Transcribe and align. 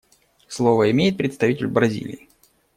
Слово 0.47 0.89
имеет 0.89 1.15
представитель 1.15 1.67
Бразилии. 1.67 2.27